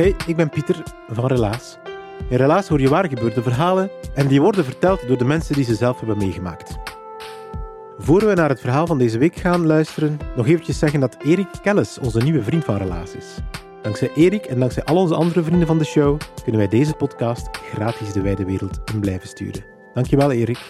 Hey, 0.00 0.14
ik 0.26 0.36
ben 0.36 0.48
Pieter 0.48 0.82
van 1.08 1.26
Relaas. 1.26 1.78
In 2.28 2.36
Relaas 2.36 2.68
hoor 2.68 2.80
je 2.80 2.88
waar 2.88 3.08
gebeurde 3.08 3.42
verhalen 3.42 3.90
en 4.14 4.26
die 4.26 4.40
worden 4.40 4.64
verteld 4.64 5.08
door 5.08 5.18
de 5.18 5.24
mensen 5.24 5.54
die 5.54 5.64
ze 5.64 5.74
zelf 5.74 5.98
hebben 5.98 6.16
meegemaakt. 6.16 6.76
Voor 7.98 8.26
we 8.26 8.34
naar 8.34 8.48
het 8.48 8.60
verhaal 8.60 8.86
van 8.86 8.98
deze 8.98 9.18
week 9.18 9.36
gaan 9.36 9.66
luisteren, 9.66 10.18
nog 10.36 10.46
eventjes 10.46 10.78
zeggen 10.78 11.00
dat 11.00 11.16
Erik 11.24 11.48
Kelles 11.62 11.98
onze 11.98 12.18
nieuwe 12.18 12.42
vriend 12.42 12.64
van 12.64 12.76
Relaas 12.76 13.14
is. 13.14 13.26
Dankzij 13.82 14.10
Erik 14.14 14.44
en 14.44 14.58
dankzij 14.58 14.84
al 14.84 14.96
onze 14.96 15.14
andere 15.14 15.42
vrienden 15.42 15.66
van 15.66 15.78
de 15.78 15.84
show 15.84 16.20
kunnen 16.42 16.60
wij 16.60 16.70
deze 16.70 16.94
podcast 16.94 17.48
gratis 17.52 18.12
de 18.12 18.20
wijde 18.20 18.44
wereld 18.44 18.80
in 18.94 19.00
blijven 19.00 19.28
sturen. 19.28 19.64
Dankjewel 19.94 20.32
Erik. 20.32 20.60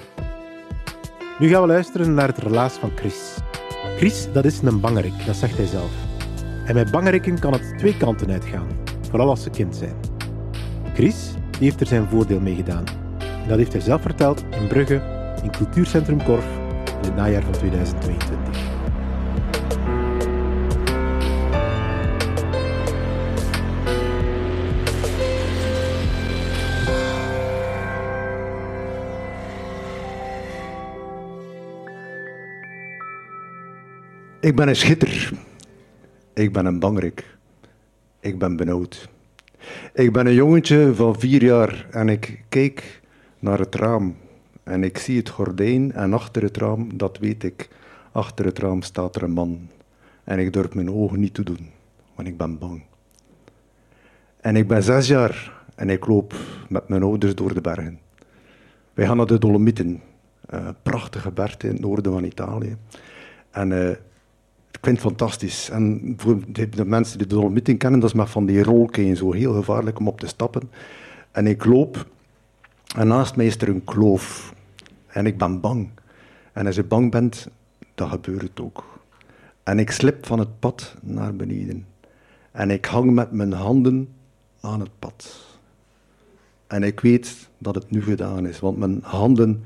Nu 1.38 1.48
gaan 1.48 1.60
we 1.60 1.68
luisteren 1.68 2.14
naar 2.14 2.28
het 2.28 2.38
relaas 2.38 2.72
van 2.72 2.90
Chris. 2.94 3.36
Chris, 3.96 4.32
dat 4.32 4.44
is 4.44 4.60
een 4.62 4.80
bangerik, 4.80 5.26
dat 5.26 5.36
zegt 5.36 5.56
hij 5.56 5.66
zelf. 5.66 5.90
En 6.64 6.74
met 6.74 6.90
bangerikken 6.90 7.38
kan 7.38 7.52
het 7.52 7.78
twee 7.78 7.96
kanten 7.96 8.30
uitgaan, 8.30 8.79
vooral 9.10 9.28
als 9.28 9.42
ze 9.42 9.50
kind 9.50 9.76
zijn. 9.76 9.94
Chris 10.94 11.30
heeft 11.58 11.80
er 11.80 11.86
zijn 11.86 12.08
voordeel 12.08 12.40
mee 12.40 12.54
gedaan. 12.54 12.84
En 13.18 13.48
dat 13.48 13.58
heeft 13.58 13.72
hij 13.72 13.80
zelf 13.80 14.02
verteld 14.02 14.44
in 14.60 14.66
Brugge, 14.66 15.02
in 15.42 15.50
Cultuurcentrum 15.50 16.22
Korf, 16.24 16.46
in 16.84 17.06
het 17.06 17.16
najaar 17.16 17.42
van 17.42 17.52
2022. 17.52 18.58
Ik 34.40 34.56
ben 34.56 34.68
een 34.68 34.76
schitter. 34.76 35.32
Ik 36.34 36.52
ben 36.52 36.66
een 36.66 36.78
bangerik. 36.78 37.38
Ik 38.20 38.38
ben 38.38 38.56
benauwd. 38.56 39.08
Ik 39.92 40.12
ben 40.12 40.26
een 40.26 40.34
jongetje 40.34 40.94
van 40.94 41.20
vier 41.20 41.42
jaar 41.42 41.86
en 41.90 42.08
ik 42.08 42.44
kijk 42.48 43.00
naar 43.38 43.58
het 43.58 43.74
raam. 43.74 44.16
En 44.62 44.84
ik 44.84 44.98
zie 44.98 45.16
het 45.16 45.28
gordijn 45.28 45.92
en 45.92 46.12
achter 46.12 46.42
het 46.42 46.56
raam, 46.56 46.96
dat 46.96 47.18
weet 47.18 47.44
ik, 47.44 47.68
achter 48.12 48.44
het 48.44 48.58
raam 48.58 48.82
staat 48.82 49.16
er 49.16 49.22
een 49.22 49.30
man. 49.30 49.68
En 50.24 50.38
ik 50.38 50.52
durf 50.52 50.74
mijn 50.74 50.90
ogen 50.90 51.20
niet 51.20 51.34
te 51.34 51.42
doen, 51.42 51.70
want 52.14 52.28
ik 52.28 52.36
ben 52.36 52.58
bang. 52.58 52.82
En 54.40 54.56
ik 54.56 54.68
ben 54.68 54.82
zes 54.82 55.08
jaar 55.08 55.52
en 55.74 55.90
ik 55.90 56.06
loop 56.06 56.34
met 56.68 56.88
mijn 56.88 57.02
ouders 57.02 57.34
door 57.34 57.54
de 57.54 57.60
bergen. 57.60 57.98
Wij 58.94 59.06
gaan 59.06 59.16
naar 59.16 59.26
de 59.26 59.38
Dolomieten, 59.38 60.02
een 60.46 60.76
prachtige 60.82 61.30
bergen 61.30 61.60
in 61.60 61.70
het 61.70 61.80
noorden 61.80 62.12
van 62.12 62.24
Italië. 62.24 62.76
En 63.50 63.70
uh, 63.70 63.90
het 64.70 64.98
fantastisch. 64.98 65.70
En 65.70 66.14
voor 66.16 66.38
de, 66.48 66.84
mensen 66.84 67.18
die 67.18 67.26
de 67.26 67.34
Dolomieten 67.34 67.76
kennen, 67.76 68.00
dat 68.00 68.08
is 68.08 68.14
met 68.14 68.30
van 68.30 68.46
die 68.46 68.62
rolken 68.62 69.16
zo 69.16 69.32
heel 69.32 69.54
gevaarlijk 69.54 69.98
om 69.98 70.08
op 70.08 70.20
te 70.20 70.26
stappen. 70.26 70.70
En 71.30 71.46
ik 71.46 71.64
loop 71.64 72.06
en 72.96 73.08
naast 73.08 73.36
mij 73.36 73.46
is 73.46 73.56
er 73.56 73.68
een 73.68 73.84
kloof. 73.84 74.54
En 75.06 75.26
ik 75.26 75.38
ben 75.38 75.60
bang. 75.60 75.88
En 76.52 76.66
als 76.66 76.74
je 76.74 76.84
bang 76.84 77.10
bent, 77.10 77.48
dan 77.94 78.08
gebeurt 78.08 78.42
het 78.42 78.60
ook. 78.60 79.00
En 79.62 79.78
ik 79.78 79.90
slip 79.90 80.26
van 80.26 80.38
het 80.38 80.58
pad 80.58 80.94
naar 81.02 81.36
beneden. 81.36 81.86
En 82.52 82.70
ik 82.70 82.84
hang 82.84 83.12
met 83.12 83.32
mijn 83.32 83.52
handen 83.52 84.08
aan 84.60 84.80
het 84.80 84.98
pad. 84.98 85.46
En 86.66 86.82
ik 86.82 87.00
weet 87.00 87.48
dat 87.58 87.74
het 87.74 87.90
nu 87.90 88.02
gedaan 88.02 88.46
is, 88.46 88.60
want 88.60 88.78
mijn 88.78 89.00
handen 89.02 89.64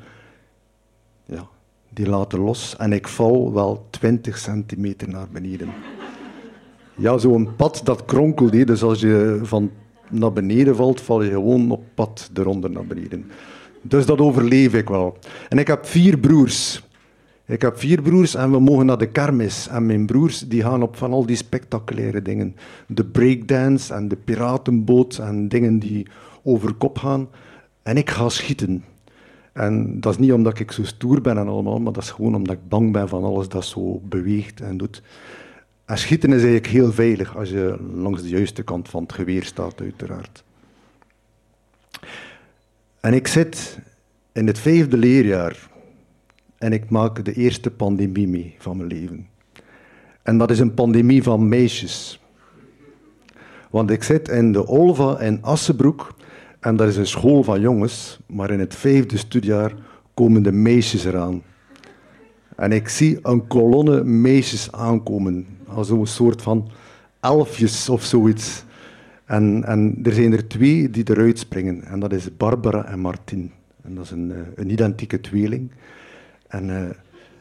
ja, 1.25 1.49
die 1.95 2.09
laten 2.09 2.39
los 2.39 2.77
en 2.77 2.93
ik 2.93 3.09
val 3.09 3.53
wel 3.53 3.87
20 3.91 4.39
centimeter 4.39 5.09
naar 5.09 5.29
beneden. 5.33 5.69
Ja, 6.97 7.19
zo'n 7.19 7.57
pad 7.57 7.81
dat 7.85 8.05
kronkelt, 8.05 8.67
dus 8.67 8.83
als 8.83 9.01
je 9.01 9.39
van 9.43 9.71
naar 10.11 10.33
beneden 10.33 10.77
valt, 10.77 11.01
val 11.01 11.23
je 11.23 11.31
gewoon 11.31 11.71
op 11.71 11.85
pad 11.95 12.31
eronder 12.35 12.71
naar 12.71 12.87
beneden. 12.87 13.25
Dus 13.83 14.07
dat 14.07 14.19
overleef 14.19 14.75
ik 14.75 14.89
wel. 14.89 15.19
En 15.49 15.59
ik 15.59 15.67
heb 15.67 15.87
vier 15.87 16.19
broers. 16.19 16.83
Ik 17.47 17.63
heb 17.63 17.79
vier 17.79 18.03
broers 18.03 18.35
en 18.35 18.51
we 18.51 18.61
mogen 18.61 18.87
naar 18.87 18.99
de 18.99 19.11
kermis. 19.11 19.69
En 19.69 19.87
mijn 19.87 20.07
broers 20.07 20.39
die 20.39 20.63
gaan 20.63 20.83
op 20.83 20.97
van 20.97 21.13
al 21.13 21.27
die 21.27 21.37
spectaculaire 21.37 22.23
dingen. 22.23 22.57
De 22.87 23.05
breakdance 23.05 23.95
en 23.95 24.09
de 24.09 24.17
piratenboot 24.17 25.19
en 25.19 25.49
dingen 25.49 25.79
die 25.79 26.07
over 26.43 26.75
kop 26.75 26.99
gaan. 26.99 27.29
En 27.83 27.97
ik 27.97 28.11
ga 28.11 28.29
schieten. 28.29 28.85
En 29.55 30.01
dat 30.01 30.13
is 30.13 30.19
niet 30.19 30.33
omdat 30.33 30.59
ik 30.59 30.73
zo 30.73 30.85
stoer 30.85 31.21
ben 31.21 31.39
en 31.39 31.49
allemaal, 31.49 31.81
maar 31.81 31.93
dat 31.93 32.03
is 32.03 32.11
gewoon 32.11 32.35
omdat 32.35 32.57
ik 32.57 32.69
bang 32.69 32.93
ben 32.93 33.09
van 33.09 33.25
alles 33.25 33.49
dat 33.49 33.65
zo 33.65 34.01
beweegt 34.05 34.61
en 34.61 34.77
doet. 34.77 35.03
En 35.85 35.99
schieten 35.99 36.29
is 36.29 36.43
eigenlijk 36.43 36.67
heel 36.67 36.93
veilig 36.93 37.37
als 37.37 37.49
je 37.49 37.77
langs 37.95 38.23
de 38.23 38.29
juiste 38.29 38.63
kant 38.63 38.89
van 38.89 39.03
het 39.03 39.13
geweer 39.13 39.45
staat, 39.45 39.81
uiteraard. 39.81 40.45
En 43.01 43.15
ik 43.15 43.27
zit 43.27 43.79
in 44.33 44.47
het 44.47 44.59
vijfde 44.59 44.97
leerjaar 44.97 45.69
en 46.59 46.73
ik 46.73 46.91
maak 46.91 47.25
de 47.25 47.33
eerste 47.33 47.71
pandemie 47.71 48.29
mee 48.29 48.55
van 48.59 48.77
mijn 48.77 48.89
leven. 48.89 49.29
En 50.23 50.39
dat 50.39 50.51
is 50.51 50.59
een 50.59 50.75
pandemie 50.75 51.23
van 51.23 51.49
meisjes. 51.49 52.21
Want 53.71 53.91
ik 53.91 54.03
zit 54.03 54.29
in 54.29 54.53
de 54.53 54.67
Olva 54.67 55.21
in 55.21 55.43
Assenbroek 55.43 56.15
en 56.65 56.77
dat 56.77 56.89
is 56.89 56.97
een 56.97 57.07
school 57.07 57.43
van 57.43 57.61
jongens, 57.61 58.19
maar 58.27 58.51
in 58.51 58.61
het 58.61 58.75
vijfde 58.75 59.17
studiejaar 59.17 59.75
komen 60.15 60.43
de 60.43 60.53
meisjes 60.53 61.05
eraan. 61.05 61.43
En 62.57 62.73
ik 62.73 62.89
zie 62.89 63.19
een 63.23 63.47
kolonne 63.47 64.05
meisjes 64.05 64.73
aankomen, 64.73 65.47
als 65.67 65.91
een 65.91 66.07
soort 66.07 66.43
van 66.43 66.71
elfjes 67.21 67.89
of 67.89 68.03
zoiets. 68.03 68.65
En, 69.25 69.65
en 69.65 69.99
er 70.03 70.13
zijn 70.13 70.33
er 70.33 70.49
twee 70.49 70.91
die 70.91 71.11
eruit 71.11 71.39
springen, 71.39 71.85
en 71.85 72.01
dat 72.01 72.13
is 72.13 72.37
Barbara 72.37 72.85
en 72.85 72.99
Martin. 72.99 73.53
En 73.83 73.95
dat 73.95 74.05
is 74.05 74.11
een, 74.11 74.33
een 74.55 74.71
identieke 74.71 75.21
tweeling. 75.21 75.71
En, 76.49 76.69
uh, 76.69 76.83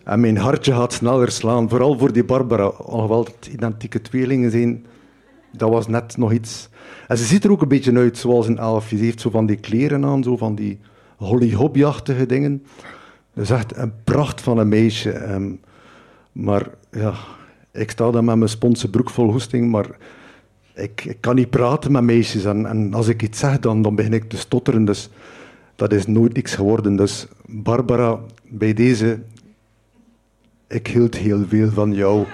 en 0.04 0.20
mijn 0.20 0.38
hartje 0.38 0.74
gaat 0.74 0.94
sneller 0.94 1.32
slaan, 1.32 1.70
vooral 1.70 1.98
voor 1.98 2.14
die 2.14 2.24
Barbara, 2.24 2.64
alhoewel 2.64 3.24
het 3.24 3.48
identieke 3.52 4.02
tweelingen 4.02 4.52
zijn. 4.52 4.86
Dat 5.58 5.70
was 5.70 5.88
net 5.88 6.18
nog 6.18 6.32
iets. 6.32 6.70
En 7.08 7.18
ze 7.18 7.24
ziet 7.24 7.44
er 7.44 7.52
ook 7.52 7.62
een 7.62 7.68
beetje 7.68 7.96
uit 7.96 8.18
zoals 8.18 8.48
een 8.48 8.58
elfje. 8.58 8.98
Ze 8.98 9.04
heeft 9.04 9.22
zo 9.22 9.30
van 9.30 9.46
die 9.46 9.56
kleren 9.56 10.06
aan, 10.06 10.24
zo 10.24 10.38
van 10.38 10.56
die 10.56 10.80
holly-hobbyachtige 11.18 12.26
dingen. 12.26 12.64
Dat 13.34 13.44
is 13.44 13.50
echt 13.50 13.78
een 13.78 13.94
pracht 14.04 14.42
van 14.42 14.58
een 14.58 14.68
meisje. 14.68 15.32
Um, 15.34 15.60
maar 16.32 16.70
ja, 16.92 17.14
ik 17.72 17.92
sta 17.92 18.12
dan 18.12 18.26
met 18.26 18.36
mijn 18.36 18.50
sponse 18.50 18.90
broek 18.90 19.10
vol 19.10 19.32
hoesting, 19.32 19.72
maar 19.72 19.86
ik, 20.76 21.06
ik, 21.06 21.18
kan 21.20 21.36
niet 21.36 21.50
praten 21.50 21.92
met 21.92 22.04
meisjes. 22.04 22.46
En, 22.46 22.66
en, 22.66 22.94
als 22.94 23.08
ik 23.08 23.22
iets 23.22 23.40
zeg, 23.40 23.60
dan, 23.60 23.82
dan 23.82 23.96
begin 23.96 24.14
ik 24.14 24.30
te 24.30 24.38
stotteren. 24.38 24.86
Dus 24.86 25.10
dat 25.76 25.94
is 25.94 26.08
nooit 26.08 26.38
iets 26.38 26.56
geworden. 26.56 26.96
Dus 26.96 27.28
Barbara, 27.46 28.20
bij 28.44 28.74
deze, 28.74 29.20
ik 30.68 30.88
hield 30.88 31.16
heel 31.16 31.46
veel 31.48 31.70
van 31.70 31.94
jou. 31.94 32.26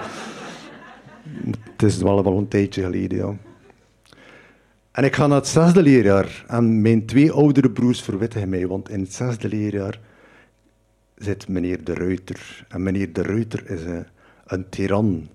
Het 1.72 1.84
is 1.84 2.02
wel 2.02 2.26
een 2.26 2.48
tijdje 2.48 2.84
geleden, 2.84 3.18
ja. 3.18 3.38
En 4.92 5.04
ik 5.04 5.16
ga 5.16 5.28
naar 5.28 5.38
het 5.38 5.48
zesde 5.48 5.82
leerjaar 5.82 6.44
en 6.48 6.82
mijn 6.82 7.06
twee 7.06 7.32
oudere 7.32 7.72
broers 7.72 8.02
verwittigen 8.02 8.50
mij, 8.50 8.68
want 8.68 8.90
in 8.90 9.00
het 9.00 9.14
zesde 9.14 9.48
leerjaar 9.48 10.00
zit 11.16 11.48
meneer 11.48 11.84
De 11.84 11.94
Ruiter. 11.94 12.66
En 12.70 12.84
meneer 12.84 13.14
De 13.14 13.22
Ruiter 13.22 13.70
is 13.70 13.84
een, 13.84 14.06
een 14.46 14.70
tiran. 14.70 15.28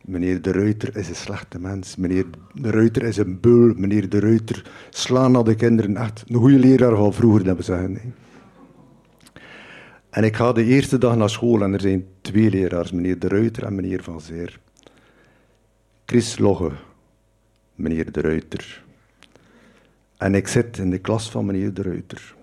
Meneer 0.00 0.42
De 0.42 0.52
Ruiter 0.52 0.96
is 0.96 1.08
een 1.08 1.14
slechte 1.14 1.60
mens. 1.60 1.96
Meneer 1.96 2.24
De 2.52 2.70
Ruiter 2.70 3.02
is 3.02 3.16
een 3.16 3.40
beul. 3.40 3.72
Meneer 3.76 4.08
De 4.08 4.20
Ruiter 4.20 4.70
slaan 4.90 5.32
naar 5.32 5.44
de 5.44 5.54
kinderen. 5.54 5.96
Echt 5.96 6.24
een 6.28 6.36
goede 6.36 6.58
leraar 6.58 6.96
van 6.96 7.12
vroeger, 7.12 7.44
dat 7.44 7.56
we 7.56 7.62
zeggen. 7.62 8.14
En 10.14 10.24
ik 10.24 10.36
ga 10.36 10.52
de 10.52 10.64
eerste 10.64 10.98
dag 10.98 11.16
naar 11.16 11.30
school 11.30 11.62
en 11.62 11.72
er 11.72 11.80
zijn 11.80 12.06
twee 12.20 12.50
leraars, 12.50 12.92
meneer 12.92 13.18
De 13.18 13.28
Ruiter 13.28 13.64
en 13.64 13.74
meneer 13.74 14.02
Van 14.02 14.20
Zeer. 14.20 14.60
Chris 16.06 16.38
Logge 16.38 16.70
meneer 17.74 18.12
De 18.12 18.20
Ruiter. 18.20 18.84
En 20.16 20.34
ik 20.34 20.48
zit 20.48 20.78
in 20.78 20.90
de 20.90 20.98
klas 20.98 21.30
van 21.30 21.46
meneer 21.46 21.74
De 21.74 21.82
Ruiter. 21.82 22.34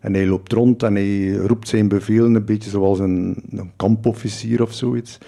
En 0.00 0.14
hij 0.14 0.26
loopt 0.26 0.52
rond 0.52 0.82
en 0.82 0.94
hij 0.94 1.32
roept 1.32 1.68
zijn 1.68 1.88
bevelen 1.88 2.34
een 2.34 2.44
beetje 2.44 2.70
zoals 2.70 2.98
een, 2.98 3.42
kampofficier 3.76 4.62
of 4.62 4.72
zoiets. 4.72 5.18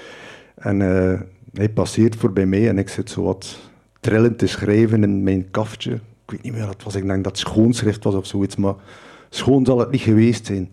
En 0.54 0.80
uh, 0.80 1.20
hij 1.52 1.69
passeert 1.69 2.16
voorbij 2.16 2.46
mij 2.46 2.69
en 2.69 2.78
ik 2.78 2.88
zit 2.88 3.10
zo 3.10 3.22
wat 3.22 3.58
trillend 4.00 4.38
te 4.38 4.46
schrijven 4.46 5.02
in 5.02 5.22
mijn 5.22 5.50
kaftje. 5.50 5.92
Ik 5.92 6.30
weet 6.30 6.42
niet 6.42 6.52
meer 6.52 6.66
wat 6.66 6.74
het 6.74 6.82
was, 6.82 6.94
ik 6.94 7.06
denk 7.06 7.24
dat 7.24 7.38
het 7.38 7.48
schoonschrift 7.48 8.04
was 8.04 8.14
of 8.14 8.26
zoiets, 8.26 8.56
maar 8.56 8.74
schoon 9.28 9.64
zal 9.64 9.78
het 9.78 9.90
niet 9.90 10.00
geweest 10.00 10.46
zijn. 10.46 10.70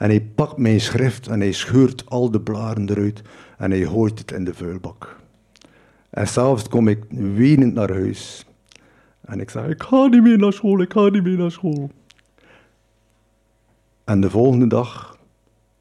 En 0.00 0.08
hij 0.08 0.20
pakt 0.20 0.56
mijn 0.56 0.80
schrift 0.80 1.26
en 1.26 1.40
hij 1.40 1.52
scheurt 1.52 2.04
al 2.08 2.30
de 2.30 2.40
blaren 2.40 2.90
eruit 2.90 3.22
en 3.58 3.70
hij 3.70 3.84
gooit 3.84 4.18
het 4.18 4.32
in 4.32 4.44
de 4.44 4.54
vuilbak. 4.54 5.16
En 6.10 6.26
s'avonds 6.26 6.68
kom 6.68 6.88
ik 6.88 7.04
wenend 7.08 7.74
naar 7.74 7.92
huis. 7.92 8.46
En 9.20 9.40
ik 9.40 9.50
zeg, 9.50 9.66
ik 9.66 9.82
ga 9.82 10.06
niet 10.06 10.22
meer 10.22 10.38
naar 10.38 10.52
school, 10.52 10.80
ik 10.80 10.92
ga 10.92 11.08
niet 11.08 11.22
meer 11.22 11.38
naar 11.38 11.50
school. 11.50 11.90
En 14.04 14.20
de 14.20 14.30
volgende 14.30 14.66
dag 14.66 15.18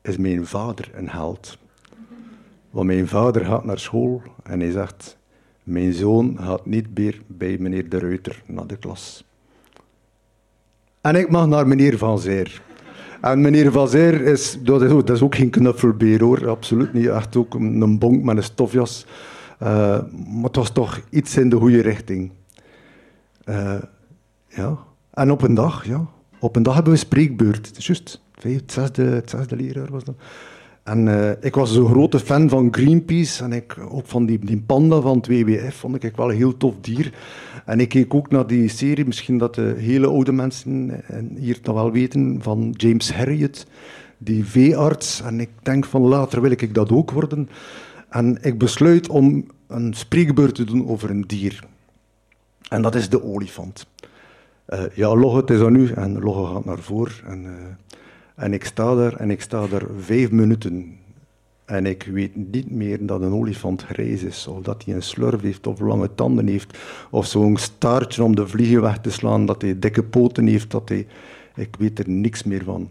is 0.02 0.18
mijn 0.18 0.46
vader 0.46 0.90
een 0.94 1.10
held. 1.10 1.58
Want 2.70 2.88
mijn 2.88 3.08
vader 3.08 3.46
gaat 3.46 3.64
naar 3.64 3.80
school 3.80 4.22
en 4.44 4.60
hij 4.60 4.72
zegt, 4.72 5.18
mijn 5.64 5.94
zoon 5.94 6.38
gaat 6.40 6.66
niet 6.66 6.98
meer 6.98 7.22
bij 7.28 7.58
meneer 7.60 7.90
De 7.90 8.00
Ruiter 8.00 8.44
naar 8.46 8.68
de 8.68 8.78
klas. 8.78 9.26
En 11.02 11.16
ik 11.16 11.30
mag 11.30 11.48
naar 11.48 11.68
meneer 11.68 11.98
Van 11.98 12.20
Zeer. 12.20 12.68
En 13.22 13.42
meneer 13.42 13.72
Van 13.72 13.88
Zeer 13.88 14.22
is, 14.22 14.58
dat 14.62 14.82
is, 14.82 14.92
ook, 14.92 15.08
dat 15.08 15.16
is 15.16 15.22
ook 15.22 15.36
geen 15.36 15.50
knuffelbeer 15.50 16.50
absoluut 16.50 16.94
niet. 16.94 17.08
Echt 17.08 17.36
ook 17.36 17.54
een 17.54 18.00
bonk 18.00 18.24
met 18.24 18.38
een 18.38 18.44
stofjas. 18.44 19.06
Uh, 19.64 19.68
maar 20.28 20.44
het 20.44 20.56
was 20.56 20.72
toch 20.72 21.02
iets 21.10 21.38
in 21.38 21.50
de 21.50 21.56
goede 21.56 21.82
richting. 21.82 22.32
Uh, 23.46 23.76
ja. 24.48 24.78
En 25.14 25.32
op 25.32 25.42
een 25.42 25.54
dag, 25.54 25.86
ja, 25.86 26.06
op 26.40 26.56
een 26.56 26.64
dag 26.64 26.74
hebben 26.74 26.94
we 26.94 27.00
spreekbeurt. 27.00 27.68
Het 27.68 27.78
is 27.78 27.88
juist, 27.88 28.22
zesde, 28.66 29.04
het 29.04 29.30
zesde 29.30 29.56
leraar 29.56 29.92
was 29.92 30.04
dat. 30.04 30.16
En 30.90 31.08
uh, 31.08 31.32
ik 31.42 31.56
was 31.56 31.74
zo'n 31.74 31.88
grote 31.88 32.20
fan 32.20 32.50
van 32.50 32.68
Greenpeace 32.72 33.44
en 33.44 33.54
ik, 33.54 33.78
ook 33.90 34.08
van 34.08 34.26
die, 34.26 34.40
die 34.40 34.64
panda 34.66 35.02
van 35.02 35.18
het 35.18 35.28
WWF 35.28 35.76
vond 35.76 36.04
ik 36.04 36.16
wel 36.16 36.30
een 36.30 36.38
heel 36.38 36.58
tof 36.58 36.74
dier. 36.82 37.14
En 37.66 37.80
ik 37.80 37.90
keek 37.90 38.14
ook 38.14 38.30
naar 38.30 38.48
die 38.48 38.68
serie, 38.68 39.06
misschien 39.06 39.38
dat 39.38 39.56
de 39.56 39.76
hele 39.78 40.08
oude 40.08 40.32
mensen 40.32 41.04
hier 41.38 41.60
nog 41.64 41.76
wel 41.76 41.92
weten, 41.92 42.38
van 42.42 42.74
James 42.78 43.14
Herriot, 43.14 43.66
die 44.18 44.46
veearts. 44.46 45.22
En 45.22 45.40
ik 45.40 45.50
denk 45.62 45.86
van 45.86 46.02
later 46.02 46.42
wil 46.42 46.52
ik 46.52 46.74
dat 46.74 46.92
ook 46.92 47.12
worden. 47.12 47.50
En 48.10 48.38
ik 48.42 48.58
besluit 48.58 49.10
om 49.10 49.46
een 49.68 49.94
spreekbeurt 49.94 50.56
te 50.56 50.64
doen 50.64 50.88
over 50.88 51.10
een 51.10 51.24
dier. 51.28 51.64
En 52.70 52.82
dat 52.82 52.96
is 52.96 53.10
de 53.10 53.24
olifant. 53.24 53.88
Uh, 54.70 54.82
ja, 54.94 55.16
Logge, 55.16 55.38
het 55.38 55.50
is 55.50 55.62
aan 55.62 55.76
u. 55.76 55.92
En 55.92 56.20
Logge 56.20 56.54
gaat 56.54 56.66
naar 56.66 56.80
voren. 56.80 57.14
En, 57.26 57.46
en 58.40 58.54
ik 58.54 58.66
sta 58.66 58.96
daar 58.96 59.14
en 59.14 59.32
ik 59.32 59.42
sta 59.42 59.68
daar 59.68 59.86
vijf 59.98 60.32
minuten. 60.32 60.98
En 61.66 61.86
ik 61.86 62.04
weet 62.04 62.36
niet 62.36 62.72
meer 62.72 63.06
dat 63.06 63.22
een 63.22 63.34
olifant 63.34 63.84
grijs 63.84 64.24
is, 64.24 64.48
of 64.48 64.62
dat 64.62 64.84
hij 64.86 64.96
een 64.96 65.04
slurf 65.04 65.42
heeft, 65.42 65.68
of 65.68 65.80
lange 65.80 66.16
tanden 66.16 66.48
heeft, 66.48 66.78
of 67.10 67.26
zo'n 67.26 67.58
staartje 67.58 68.24
om 68.24 68.36
de 68.36 68.48
vliegen 68.48 68.82
weg 68.82 69.00
te 69.00 69.12
slaan, 69.12 69.46
dat 69.46 69.62
hij 69.62 69.80
dikke 69.80 70.04
poten 70.04 70.48
heeft, 70.48 70.72
dat 70.72 70.90
hij... 70.90 71.08
Ik 71.56 71.76
weet 71.80 72.00
er 72.00 72.10
niks 72.10 72.44
meer 72.44 72.64
van. 72.64 72.90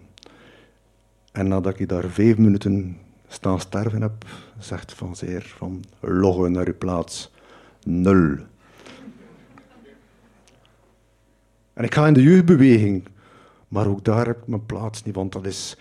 En 1.32 1.48
nadat 1.48 1.78
ik 1.78 1.88
daar 1.88 2.08
vijf 2.08 2.38
minuten 2.38 2.98
staan 3.28 3.60
sterven 3.60 4.02
heb, 4.02 4.24
zegt 4.58 4.92
Van 4.92 5.16
Zeer 5.16 5.54
van 5.56 5.84
loggen 6.00 6.52
naar 6.52 6.66
uw 6.66 6.78
plaats. 6.78 7.32
Nul. 7.84 8.36
En 11.72 11.84
ik 11.84 11.94
ga 11.94 12.06
in 12.06 12.12
de 12.12 12.22
jeugdbeweging. 12.22 13.02
Maar 13.68 13.86
ook 13.86 14.04
daar 14.04 14.26
heb 14.26 14.36
ik 14.36 14.46
mijn 14.46 14.66
plaats 14.66 15.02
niet, 15.02 15.14
want 15.14 15.32
dat 15.32 15.46
is... 15.46 15.78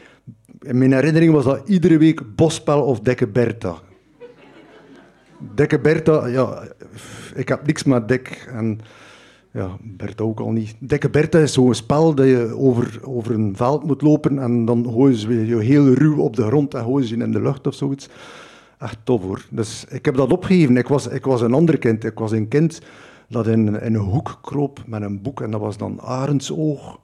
In 0.60 0.78
mijn 0.78 0.94
herinnering 0.94 1.34
was 1.34 1.44
dat 1.44 1.68
iedere 1.68 1.98
week 1.98 2.36
Bospel 2.36 2.84
of 2.84 3.00
Dekke 3.00 3.28
Bertha. 3.28 3.75
Dekke 5.56 5.80
Bertha, 5.80 6.25
ja, 6.25 6.63
ik 7.36 7.48
heb 7.48 7.66
niks 7.66 7.84
met 7.84 8.07
Dek 8.07 8.48
en 8.51 8.80
ja, 9.51 9.78
Bertha 9.81 10.24
ook 10.24 10.39
al 10.39 10.51
niet. 10.51 10.75
Dekke 10.80 11.10
Bertha 11.10 11.39
is 11.39 11.54
zo'n 11.54 11.74
spel 11.74 12.16
dat 12.16 12.25
je 12.25 12.56
over, 12.56 13.00
over 13.04 13.34
een 13.34 13.56
veld 13.56 13.84
moet 13.84 14.01
lopen 14.01 14.40
en 14.40 14.66
dan 14.66 14.88
gooien 14.92 15.18
ze 15.18 15.45
je 15.45 15.57
heel 15.57 15.94
ruw 15.94 16.18
op 16.18 16.36
de 16.36 16.44
grond 16.44 16.74
en 16.74 16.83
gooien 16.83 17.07
ze 17.07 17.18
je 17.18 17.24
in 17.24 17.31
de 17.31 17.42
lucht 17.42 17.68
of 17.68 17.74
zoiets. 17.74 18.10
Echt 18.80 18.98
tof 19.04 19.22
hoor. 19.22 19.45
Dus 19.50 19.86
ik 19.90 20.06
heb 20.06 20.16
dat 20.16 20.31
opgegeven. 20.31 20.78
Ik 20.78 20.88
was, 20.88 21.07
ik 21.07 21.25
was 21.25 21.42
een 21.42 21.54
ander 21.54 21.78
kind. 21.78 22.04
Ik 22.04 22.19
was 22.19 22.31
een 22.31 22.48
kind 22.48 22.81
dat 23.30 23.48
in, 23.48 23.81
in 23.81 23.94
een 23.94 24.01
hoek 24.01 24.40
kroop 24.42 24.83
met 24.86 25.01
een 25.01 25.22
boek 25.22 25.42
en 25.42 25.51
dat 25.51 25.62
was 25.62 25.78
dan 25.78 26.01
Arendsoog. 26.01 27.00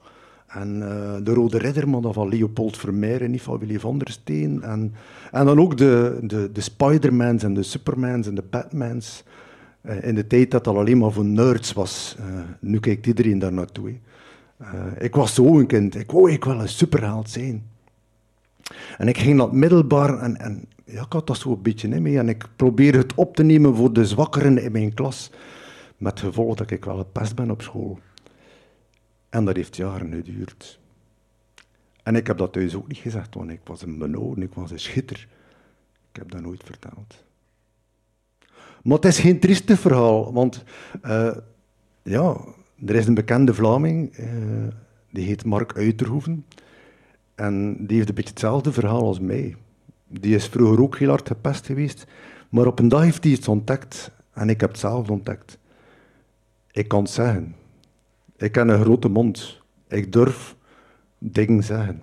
En 0.53 0.75
uh, 0.75 1.15
de 1.23 1.33
Rode 1.33 1.57
Ridder, 1.57 1.89
maar 1.89 2.13
van 2.13 2.29
Leopold 2.29 2.77
Vermeer 2.77 3.21
en 3.21 3.31
niet 3.31 3.41
van 3.41 3.57
Willy 3.59 3.79
van 3.79 3.97
der 3.97 4.09
Steen. 4.09 4.61
En, 4.61 4.94
en 5.31 5.45
dan 5.45 5.59
ook 5.59 5.77
de, 5.77 6.17
de, 6.21 6.50
de 6.51 6.61
Spidermans 6.61 7.44
en 7.44 7.53
de 7.53 7.63
Supermans 7.63 8.27
en 8.27 8.35
de 8.35 8.44
Batmans. 8.50 9.23
Uh, 9.81 10.03
in 10.03 10.15
de 10.15 10.27
tijd 10.27 10.51
dat 10.51 10.63
dat 10.63 10.75
alleen 10.75 10.97
maar 10.97 11.11
voor 11.11 11.25
nerds 11.25 11.73
was. 11.73 12.15
Uh, 12.19 12.25
nu 12.59 12.79
kijkt 12.79 13.07
iedereen 13.07 13.39
daar 13.39 13.53
naartoe. 13.53 13.94
ik 15.00 15.15
was 15.15 15.33
zo 15.33 15.59
een 15.59 15.67
kind. 15.67 15.95
Ik 15.95 16.11
wou 16.11 16.31
ik 16.31 16.44
wel 16.44 16.61
een 16.61 16.69
superheld 16.69 17.29
zijn. 17.29 17.63
En 18.97 19.07
ik 19.07 19.17
ging 19.17 19.35
naar 19.35 19.45
het 19.45 19.55
middelbaar 19.55 20.19
en, 20.19 20.38
en 20.38 20.65
ja, 20.85 21.01
ik 21.01 21.13
had 21.13 21.27
dat 21.27 21.38
zo 21.38 21.51
een 21.51 21.61
beetje 21.61 22.01
mee. 22.01 22.17
En 22.17 22.29
ik 22.29 22.45
probeerde 22.55 22.97
het 22.97 23.13
op 23.15 23.35
te 23.35 23.44
nemen 23.44 23.75
voor 23.75 23.94
de 23.94 24.05
zwakkeren 24.05 24.63
in 24.63 24.71
mijn 24.71 24.94
klas. 24.94 25.31
Met 25.97 26.11
het 26.11 26.19
gevolg 26.19 26.55
dat 26.55 26.71
ik 26.71 26.85
wel 26.85 27.00
een 27.00 27.11
pest 27.11 27.35
ben 27.35 27.51
op 27.51 27.61
school. 27.61 28.00
En 29.33 29.45
dat 29.45 29.56
heeft 29.56 29.75
jaren 29.75 30.13
geduurd. 30.13 30.80
En 32.03 32.15
ik 32.15 32.27
heb 32.27 32.38
dat 32.38 32.53
thuis 32.53 32.75
ook 32.75 32.88
niet 32.88 32.97
gezegd, 32.97 33.35
want 33.35 33.50
ik 33.50 33.59
was 33.63 33.81
een 33.81 33.97
benoden, 33.97 34.44
ik 34.44 34.53
was 34.53 34.71
een 34.71 34.80
schitter. 34.80 35.27
Ik 36.12 36.15
heb 36.15 36.31
dat 36.31 36.41
nooit 36.41 36.63
verteld. 36.63 37.24
Maar 38.83 38.95
het 38.95 39.06
is 39.06 39.19
geen 39.19 39.39
trieste 39.39 39.77
verhaal, 39.77 40.33
want 40.33 40.63
uh, 41.06 41.38
ja, 42.03 42.38
er 42.85 42.95
is 42.95 43.07
een 43.07 43.13
bekende 43.13 43.53
Vlaming, 43.53 44.18
uh, 44.18 44.27
die 45.12 45.25
heet 45.25 45.45
Mark 45.45 45.75
Uiterhoeven. 45.75 46.45
En 47.36 47.86
die 47.86 47.95
heeft 47.97 48.09
een 48.09 48.15
beetje 48.15 48.29
hetzelfde 48.29 48.71
verhaal 48.71 49.06
als 49.06 49.19
mij. 49.19 49.56
Die 50.07 50.36
is 50.36 50.47
vroeger 50.47 50.81
ook 50.81 50.97
heel 50.97 51.09
hard 51.09 51.27
gepest 51.27 51.65
geweest, 51.65 52.06
maar 52.50 52.68
op 52.68 52.79
een 52.79 52.88
dag 52.88 53.03
heeft 53.03 53.24
hij 53.24 53.33
iets 53.33 53.47
ontdekt 53.47 54.12
en 54.33 54.50
ik 54.50 54.62
heb 54.62 54.69
het 54.69 54.79
zelf 54.79 55.09
ontdekt. 55.09 55.57
Ik 56.71 56.88
kan 56.88 57.03
het 57.03 57.12
zeggen. 57.12 57.56
Ik 58.43 58.55
heb 58.55 58.67
een 58.67 58.81
grote 58.81 59.09
mond. 59.09 59.62
Ik 59.88 60.12
durf 60.12 60.55
dingen 61.17 61.63
zeggen. 61.63 62.01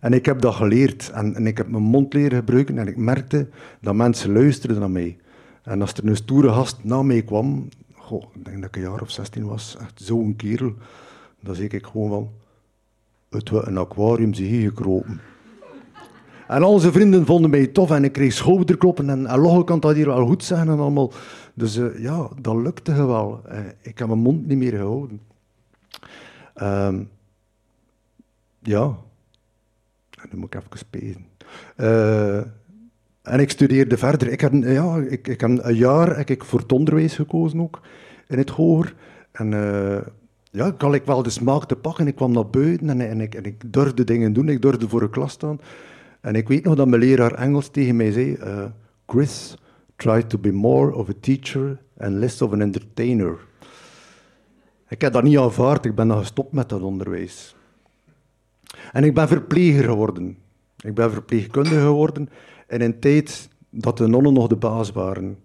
En 0.00 0.12
ik 0.12 0.26
heb 0.26 0.40
dat 0.40 0.54
geleerd. 0.54 1.10
En, 1.10 1.46
ik 1.46 1.56
heb 1.56 1.68
mijn 1.68 1.82
mond 1.82 2.14
leren 2.14 2.38
gebruiken. 2.38 2.78
En 2.78 2.86
ik 2.86 2.96
merkte 2.96 3.48
dat 3.80 3.94
mensen 3.94 4.32
luisterden 4.32 4.80
naar 4.80 4.90
mij. 4.90 5.16
En 5.62 5.80
als 5.80 5.92
er 5.92 6.06
een 6.06 6.16
stoere 6.16 6.48
gast 6.48 6.84
na 6.84 7.02
mij 7.02 7.22
kwam... 7.22 7.68
Goh, 7.94 8.22
ik 8.34 8.44
denk 8.44 8.56
dat 8.56 8.68
ik 8.68 8.76
een 8.76 8.82
jaar 8.82 9.00
of 9.00 9.10
16 9.10 9.46
was. 9.46 9.76
Echt 9.80 10.02
zo'n 10.02 10.36
kerel. 10.36 10.74
Dan 11.40 11.54
zei 11.54 11.68
ik 11.68 11.86
gewoon 11.86 12.08
van... 12.10 12.30
Het 13.30 13.50
was 13.50 13.66
een 13.66 13.78
aquarium 13.78 14.34
zie 14.34 14.46
hier 14.46 14.68
gekropen. 14.68 15.20
En 16.48 16.62
al 16.62 16.78
zijn 16.78 16.92
vrienden 16.92 17.26
vonden 17.26 17.50
mij 17.50 17.66
tof 17.66 17.90
en 17.90 18.04
ik 18.04 18.12
kreeg 18.12 18.32
schouderkloppen 18.32 19.10
en, 19.10 19.26
en 19.26 19.38
Logge 19.38 19.64
kan 19.64 19.80
dat 19.80 19.94
hier 19.94 20.06
wel 20.06 20.26
goed 20.26 20.44
zeggen 20.44 20.68
en 20.68 20.78
allemaal. 20.78 21.12
Dus 21.54 21.76
uh, 21.76 21.98
ja, 21.98 22.28
dat 22.40 22.56
lukte 22.56 23.06
wel. 23.06 23.40
Uh, 23.48 23.58
ik 23.82 23.98
heb 23.98 24.08
mijn 24.08 24.20
mond 24.20 24.46
niet 24.46 24.58
meer 24.58 24.72
gehouden. 24.72 25.20
Um, 26.60 27.10
ja. 28.58 28.96
En 30.20 30.28
nu 30.30 30.38
moet 30.38 30.54
ik 30.54 30.62
even 30.62 30.78
spelen. 30.78 31.26
Uh, 31.76 32.36
en 33.22 33.40
ik 33.40 33.50
studeerde 33.50 33.96
verder. 33.96 34.28
Ik 34.28 34.40
heb, 34.40 34.52
ja, 34.52 34.96
ik, 34.96 35.28
ik 35.28 35.40
heb 35.40 35.50
een 35.50 35.74
jaar 35.74 36.16
heb 36.16 36.30
ik 36.30 36.44
voor 36.44 36.58
het 36.58 36.72
onderwijs 36.72 37.14
gekozen 37.14 37.60
ook, 37.60 37.80
in 38.28 38.38
het 38.38 38.50
hoger. 38.50 38.94
En 39.32 39.52
uh, 39.52 39.98
ja, 40.50 40.66
ik 40.66 40.80
had 40.80 40.94
ik 40.94 41.04
wel 41.04 41.22
de 41.22 41.30
smaak 41.30 41.64
te 41.64 41.76
pakken. 41.76 42.06
Ik 42.06 42.14
kwam 42.14 42.32
naar 42.32 42.46
buiten 42.46 43.00
en, 43.00 43.20
ik, 43.20 43.34
en 43.34 43.44
ik 43.44 43.72
durfde 43.72 44.04
dingen 44.04 44.32
doen. 44.32 44.48
Ik 44.48 44.62
durfde 44.62 44.88
voor 44.88 45.02
een 45.02 45.10
klas 45.10 45.32
staan. 45.32 45.60
En 46.20 46.34
ik 46.34 46.48
weet 46.48 46.64
nog 46.64 46.74
dat 46.74 46.88
mijn 46.88 47.02
leraar 47.02 47.34
Engels 47.34 47.68
tegen 47.68 47.96
mij 47.96 48.12
zei... 48.12 48.36
Uh, 48.36 48.64
Chris, 49.06 49.56
try 49.96 50.22
to 50.22 50.38
be 50.38 50.52
more 50.52 50.94
of 50.94 51.08
a 51.08 51.14
teacher 51.20 51.78
and 51.98 52.12
less 52.12 52.42
of 52.42 52.52
an 52.52 52.60
entertainer. 52.60 53.38
Ik 54.92 55.00
heb 55.00 55.12
dat 55.12 55.22
niet 55.22 55.38
aanvaard, 55.38 55.84
ik 55.84 55.94
ben 55.94 56.08
dan 56.08 56.18
gestopt 56.18 56.52
met 56.52 56.68
dat 56.68 56.82
onderwijs. 56.82 57.56
En 58.92 59.04
ik 59.04 59.14
ben 59.14 59.28
verpleger 59.28 59.84
geworden. 59.84 60.38
Ik 60.80 60.94
ben 60.94 61.10
verpleegkundige 61.10 61.80
geworden 61.80 62.28
in 62.68 62.80
een 62.80 62.98
tijd 62.98 63.48
dat 63.70 63.96
de 63.96 64.06
nonnen 64.06 64.32
nog 64.32 64.46
de 64.46 64.56
baas 64.56 64.92
waren. 64.92 65.38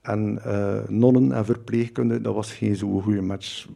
En 0.00 0.40
uh, 0.46 0.78
nonnen 0.88 1.32
en 1.32 1.44
verpleegkundigen, 1.44 2.22
dat 2.22 2.34
was 2.34 2.52
geen 2.52 2.76
zo 2.76 3.00
goede 3.00 3.20
match. 3.20 3.66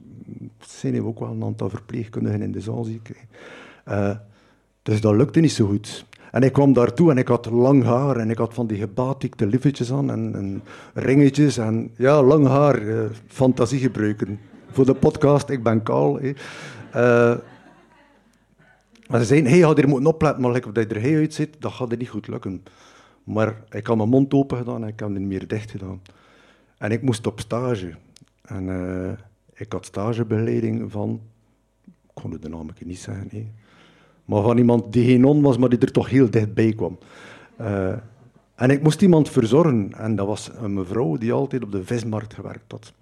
Er 0.40 0.66
zijn 0.66 1.02
ook 1.02 1.18
wel 1.18 1.30
een 1.30 1.44
aantal 1.44 1.68
verpleegkundigen 1.68 2.42
in 2.42 2.52
de 2.52 2.60
zaal, 2.60 2.84
zie 2.84 3.00
ik. 3.02 3.26
Uh, 3.88 4.16
dus 4.82 5.00
dat 5.00 5.14
lukte 5.14 5.40
niet 5.40 5.52
zo 5.52 5.66
goed. 5.66 6.06
En 6.30 6.42
ik 6.42 6.52
kwam 6.52 6.72
daartoe 6.72 7.10
en 7.10 7.18
ik 7.18 7.28
had 7.28 7.46
lang 7.46 7.84
haar 7.84 8.16
en 8.16 8.30
ik 8.30 8.38
had 8.38 8.54
van 8.54 8.66
die 8.66 8.78
gebatikte 8.78 9.46
liefetjes 9.46 9.92
aan 9.92 10.10
en, 10.10 10.62
ringetjes 10.94 11.58
en 11.58 11.90
ja, 11.96 12.22
lang 12.22 12.46
haar, 12.46 12.82
uh, 12.82 13.04
fantasie 13.26 13.78
gebruiken. 13.78 14.38
Voor 14.76 14.86
de 14.86 14.94
podcast, 14.94 15.48
ik 15.48 15.62
ben 15.62 15.82
kaal. 15.82 16.18
Hey. 16.18 16.36
Uh, 16.96 17.36
maar 19.06 19.20
ze 19.20 19.24
zeiden, 19.24 19.50
hey, 19.50 19.58
je 19.58 19.64
had 19.64 19.76
hier 19.76 19.88
moeten 19.88 20.06
opletten, 20.06 20.42
maar 20.42 20.52
like, 20.52 20.72
dat 20.72 20.90
je 20.90 20.94
er 20.94 21.32
zit, 21.32 21.56
dat 21.58 21.72
gaat 21.72 21.92
er 21.92 21.98
niet 21.98 22.08
goed 22.08 22.28
lukken. 22.28 22.62
Maar 23.24 23.62
ik 23.70 23.86
had 23.86 23.96
mijn 23.96 24.08
mond 24.08 24.34
open 24.34 24.56
gedaan 24.56 24.82
en 24.82 24.88
ik 24.88 25.00
heb 25.00 25.14
hem 25.14 25.26
meer 25.26 25.48
dicht 25.48 25.70
gedaan. 25.70 26.02
En 26.78 26.90
ik 26.90 27.02
moest 27.02 27.26
op 27.26 27.40
stage. 27.40 27.94
En 28.42 28.66
uh, 28.66 29.10
ik 29.54 29.72
had 29.72 29.86
stagebegeleiding 29.86 30.92
van, 30.92 31.20
ik 31.84 31.92
kon 32.14 32.38
de 32.40 32.48
naam 32.48 32.70
niet 32.84 32.98
zeggen, 32.98 33.54
maar 34.24 34.42
van 34.42 34.58
iemand 34.58 34.92
die 34.92 35.04
geen 35.04 35.20
non 35.20 35.42
was, 35.42 35.58
maar 35.58 35.68
die 35.68 35.78
er 35.78 35.92
toch 35.92 36.08
heel 36.08 36.30
dichtbij 36.30 36.72
kwam. 36.72 36.98
Uh, 37.60 37.88
en 38.54 38.70
ik 38.70 38.82
moest 38.82 39.02
iemand 39.02 39.30
verzorgen. 39.30 39.92
En 39.94 40.16
dat 40.16 40.26
was 40.26 40.50
een 40.60 40.74
mevrouw 40.74 41.16
die 41.16 41.32
altijd 41.32 41.62
op 41.62 41.72
de 41.72 41.84
vismarkt 41.84 42.34
gewerkt 42.34 42.72
had. 42.72 42.92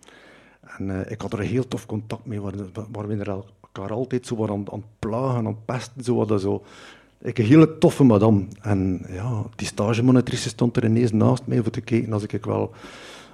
En 0.79 0.89
uh, 0.89 1.11
ik 1.11 1.21
had 1.21 1.33
er 1.33 1.39
heel 1.39 1.69
tof 1.69 1.87
contact 1.87 2.27
mee, 2.27 2.41
waar, 2.41 2.53
waar 2.91 3.09
we 3.09 3.43
elkaar 3.61 3.93
altijd 3.93 4.27
zo 4.27 4.37
wat 4.37 4.51
aan, 4.51 4.65
het 4.71 4.83
plagen, 4.99 5.47
aan 5.47 5.65
pesten. 5.65 6.05
Zo 6.05 6.25
wat, 6.25 6.41
zo. 6.41 6.63
Ik 7.23 7.39
een 7.39 7.45
hele 7.45 7.79
toffe 7.79 8.05
madame. 8.05 8.45
En 8.61 9.07
ja, 9.09 9.45
die 9.57 9.67
stagemonitrice 9.67 10.49
stond 10.49 10.77
er 10.77 10.85
ineens 10.85 11.13
naast 11.13 11.43
mij 11.47 11.63
voor 11.63 11.71
te 11.71 11.81
kijken 11.81 12.13
als 12.13 12.23
ik 12.27 12.45
wel 12.45 12.73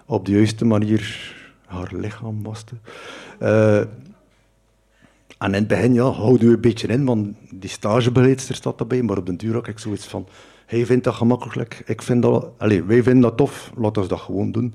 op 0.06 0.26
de 0.26 0.32
juiste 0.32 0.64
manier 0.64 1.34
haar 1.66 1.90
lichaam 1.94 2.42
waste. 2.42 2.74
Uh, 3.42 3.78
en 5.38 5.46
in 5.46 5.52
het 5.52 5.66
begin 5.66 5.94
ja, 5.94 6.10
houden 6.10 6.48
we 6.48 6.54
een 6.54 6.60
beetje 6.60 6.86
in, 6.86 7.04
want 7.04 7.36
die 7.50 7.70
stagebeleidster 7.70 8.54
staat 8.54 8.80
erbij, 8.80 9.02
maar 9.02 9.18
op 9.18 9.26
den 9.26 9.36
duur 9.36 9.54
had 9.54 9.66
ik 9.66 9.78
zoiets 9.78 10.06
van, 10.06 10.26
hij 10.66 10.86
vindt 10.86 11.04
dat 11.04 11.14
gemakkelijk, 11.14 11.82
ik 11.86 12.02
vind 12.02 12.22
dat, 12.22 12.50
allez, 12.58 12.80
wij 12.86 13.02
vinden 13.02 13.22
dat 13.22 13.36
tof, 13.36 13.72
laten 13.76 14.02
we 14.02 14.08
dat 14.08 14.20
gewoon 14.20 14.52
doen. 14.52 14.74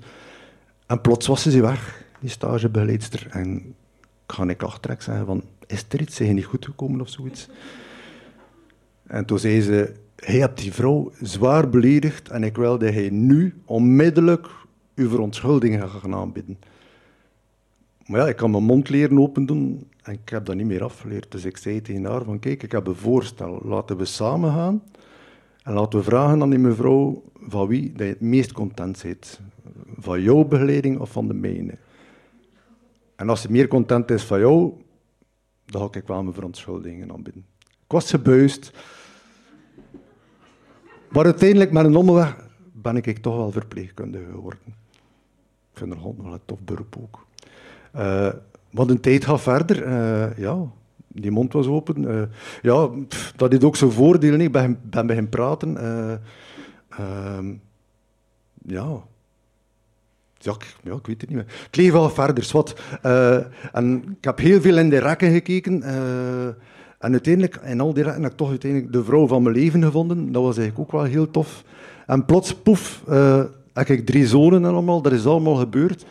En 0.85 1.01
plots 1.01 1.27
was 1.27 1.41
ze 1.41 1.61
weg, 1.61 2.04
die 2.25 2.33
stagebeleidster. 2.33 3.27
En 3.29 3.55
ik 4.27 4.33
ga 4.33 4.47
ik 4.47 4.63
achterlijk 4.63 5.01
zeggen 5.01 5.25
van, 5.25 5.43
is 5.67 5.85
er 5.89 6.01
iets, 6.01 6.15
zijn 6.15 6.35
niet 6.35 6.45
goed 6.45 6.65
gekomen 6.65 7.01
of 7.01 7.09
zoiets? 7.09 7.49
En 9.07 9.25
toen 9.25 9.39
zei 9.39 9.61
ze, 9.61 9.93
hij 10.15 10.39
hebt 10.39 10.59
die 10.59 10.73
vrouw 10.73 11.11
zwaar 11.21 11.69
beledigd 11.69 12.29
en 12.29 12.43
ik 12.43 12.55
wil 12.55 12.77
dat 12.77 12.93
hij 12.93 13.09
nu 13.09 13.53
onmiddellijk 13.65 14.47
uw 14.95 15.09
verontschuldigingen 15.09 15.89
gaan 15.89 16.15
aanbieden. 16.15 16.57
Maar 18.05 18.19
ja, 18.19 18.27
ik 18.27 18.35
kan 18.35 18.51
mijn 18.51 18.63
mond 18.63 18.89
leren 18.89 19.19
open 19.19 19.45
doen 19.45 19.87
en 20.01 20.13
ik 20.13 20.29
heb 20.29 20.45
dat 20.45 20.55
niet 20.55 20.65
meer 20.65 20.83
afgeleerd. 20.83 21.31
Dus 21.31 21.45
ik 21.45 21.57
zei 21.57 21.81
tegen 21.81 22.05
haar 22.05 22.23
van, 22.23 22.39
kijk, 22.39 22.63
ik 22.63 22.71
heb 22.71 22.87
een 22.87 22.95
voorstel. 22.95 23.61
Laten 23.63 23.97
we 23.97 24.05
samen 24.05 24.51
gaan 24.51 24.83
en 25.63 25.73
laten 25.73 25.99
we 25.99 26.05
vragen 26.05 26.41
aan 26.41 26.49
die 26.49 26.59
mevrouw 26.59 27.23
van 27.39 27.67
wie 27.67 27.91
dat 27.91 28.07
het 28.07 28.21
meest 28.21 28.51
content 28.51 29.03
bent. 29.03 29.39
Van 29.97 30.21
jouw 30.21 30.43
begeleiding 30.43 30.99
of 30.99 31.11
van 31.11 31.27
de 31.27 31.33
mijne. 31.33 31.77
En 33.15 33.29
als 33.29 33.41
ze 33.41 33.51
meer 33.51 33.67
content 33.67 34.11
is 34.11 34.23
van 34.23 34.39
jou, 34.39 34.73
dan 35.65 35.81
ga 35.81 35.99
ik 35.99 36.07
wel 36.07 36.23
mijn 36.23 36.33
verontschuldigingen 36.33 37.11
aanbieden. 37.11 37.45
Ik 37.59 37.91
was 37.91 38.09
gebuist. 38.09 38.71
Maar 41.09 41.25
uiteindelijk, 41.25 41.71
met 41.71 41.85
een 41.85 41.95
omweg, 41.95 42.35
ben 42.73 42.95
ik 42.95 43.17
toch 43.17 43.35
wel 43.35 43.51
verpleegkundige 43.51 44.31
geworden. 44.31 44.59
Ik 45.71 45.81
vind 45.81 45.93
het 45.93 46.03
nog 46.03 46.33
een 46.33 46.39
tof 46.45 46.59
beroep 46.63 46.95
ook. 46.99 47.25
Uh, 47.95 48.33
want 48.71 48.89
een 48.89 48.99
tijd 48.99 49.25
gaat 49.25 49.41
verder. 49.41 49.87
Uh, 49.87 50.37
ja, 50.37 50.71
die 51.07 51.31
mond 51.31 51.53
was 51.53 51.67
open. 51.67 52.01
Uh, 52.01 52.23
ja, 52.61 52.89
dat 53.35 53.53
is 53.53 53.61
ook 53.61 53.75
zo'n 53.75 53.91
voordeel. 53.91 54.39
Ik 54.39 54.51
ben, 54.51 54.79
ben 54.83 55.07
beginnen 55.07 55.31
praten. 55.31 55.77
Ehm, 56.89 57.53
ja. 58.65 59.03
Ja 60.45 60.93
ik, 60.93 61.07
weet 61.07 61.21
het 61.21 61.29
niet 61.29 61.37
meer. 61.37 61.45
Het 61.65 61.75
leeft 61.75 61.91
wel 61.91 62.09
verder. 62.09 62.49
Wat. 62.51 62.75
en 63.71 64.03
ik 64.17 64.23
heb 64.23 64.37
heel 64.37 64.61
veel 64.61 64.77
in 64.77 64.89
de 64.89 64.97
rekken 64.97 65.31
gekeken. 65.31 65.83
en 66.99 67.11
uiteindelijk, 67.11 67.59
in 67.63 67.79
al 67.79 67.93
die 67.93 68.03
rekken, 68.03 68.21
heb 68.21 68.31
ik 68.31 68.37
toch 68.37 68.49
uiteindelijk 68.49 68.93
de 68.93 69.03
vrouw 69.03 69.27
van 69.27 69.43
mijn 69.43 69.55
leven 69.55 69.83
gevonden. 69.83 70.31
Dat 70.31 70.43
was 70.43 70.57
eigenlijk 70.57 70.87
ook 70.87 71.01
wel 71.01 71.11
heel 71.11 71.31
tof. 71.31 71.63
En 72.05 72.25
plots, 72.25 72.55
poef, 72.55 73.03
heb 73.73 73.87
ik 73.87 74.05
drie 74.05 74.27
zonen 74.27 74.65
allemaal. 74.65 75.01
Dat 75.01 75.11
is 75.11 75.25
allemaal 75.25 75.55
gebeurd. 75.55 76.05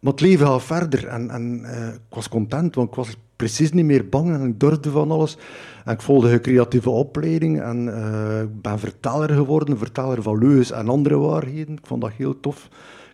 Maar 0.00 0.12
het 0.12 0.20
leven 0.20 0.46
gaat 0.46 0.62
verder 0.62 1.06
en, 1.06 1.30
en 1.30 1.60
uh, 1.62 1.88
ik 1.88 2.14
was 2.14 2.28
content, 2.28 2.74
want 2.74 2.88
ik 2.88 2.94
was 2.94 3.16
precies 3.36 3.72
niet 3.72 3.84
meer 3.84 4.08
bang 4.08 4.34
en 4.34 4.46
ik 4.46 4.60
durfde 4.60 4.90
van 4.90 5.10
alles. 5.10 5.36
En 5.84 5.92
ik 5.92 6.00
volgde 6.00 6.32
een 6.32 6.40
creatieve 6.40 6.90
opleiding 6.90 7.60
en 7.60 7.86
uh, 7.86 8.40
ik 8.40 8.62
ben 8.62 8.78
verteller 8.78 9.28
geworden, 9.28 9.78
verteller 9.78 10.22
van 10.22 10.38
leugens 10.38 10.70
en 10.70 10.88
andere 10.88 11.16
waarheden. 11.16 11.74
Ik 11.74 11.86
vond 11.86 12.00
dat 12.00 12.12
heel 12.16 12.40
tof. 12.40 12.68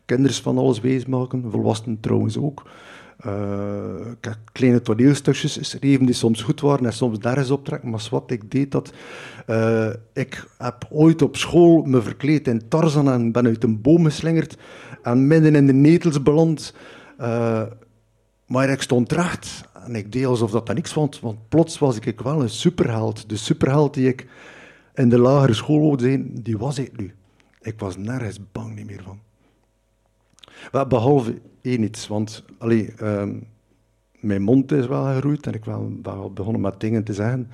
Kinders 0.06 0.40
van 0.40 0.58
alles 0.58 0.80
wijsmaken, 0.80 1.50
volwassenen 1.50 2.00
trouwens 2.00 2.38
ook. 2.38 2.62
Uh, 3.26 4.22
kleine 4.52 4.80
toneelstukjes 4.80 5.56
geschreven 5.56 6.06
die 6.06 6.14
soms 6.14 6.42
goed 6.42 6.60
waren 6.60 6.86
en 6.86 6.92
soms 6.92 7.18
nergens 7.18 7.50
optrekken. 7.50 7.90
Maar 7.90 8.08
wat 8.10 8.30
ik 8.30 8.50
deed 8.50 8.70
dat. 8.70 8.92
Uh, 9.46 9.88
ik 10.12 10.48
heb 10.58 10.86
ooit 10.90 11.22
op 11.22 11.36
school 11.36 11.82
me 11.82 12.02
verkleed 12.02 12.48
in 12.48 12.68
Tarzan 12.68 13.10
en 13.10 13.32
ben 13.32 13.46
uit 13.46 13.64
een 13.64 13.80
boom 13.80 14.04
geslingerd 14.04 14.56
en 15.02 15.26
midden 15.26 15.54
in 15.54 15.66
de 15.66 15.72
netels 15.72 16.22
beland. 16.22 16.74
Uh, 17.20 17.62
maar 18.46 18.68
ik 18.68 18.82
stond 18.82 19.12
recht 19.12 19.64
en 19.86 19.94
ik 19.94 20.12
deed 20.12 20.26
alsof 20.26 20.50
dat 20.50 20.74
niks 20.74 20.92
vond, 20.92 21.20
want 21.20 21.48
plots 21.48 21.78
was 21.78 21.98
ik 21.98 22.20
wel 22.20 22.42
een 22.42 22.50
superheld. 22.50 23.28
De 23.28 23.36
superheld 23.36 23.94
die 23.94 24.08
ik 24.08 24.26
in 24.94 25.08
de 25.08 25.18
lagere 25.18 25.54
school 25.54 25.80
wilde 25.80 26.02
zijn, 26.02 26.30
die 26.42 26.58
was 26.58 26.78
ik 26.78 26.96
nu. 26.96 27.14
Ik 27.60 27.78
was 27.78 27.96
nergens 27.96 28.38
bang 28.52 28.74
niet 28.74 28.86
meer 28.86 29.02
van. 29.02 29.25
Wel, 30.70 30.86
behalve 30.86 31.40
één 31.62 31.82
iets, 31.82 32.08
want 32.08 32.44
allee, 32.58 32.94
uh, 33.02 33.28
mijn 34.20 34.42
mond 34.42 34.72
is 34.72 34.86
wel 34.86 35.04
geroeid 35.04 35.46
en 35.46 35.54
ik 35.54 35.64
ben 35.64 35.98
wel 36.02 36.32
begonnen 36.32 36.60
met 36.60 36.80
dingen 36.80 37.04
te 37.04 37.12
zeggen, 37.12 37.50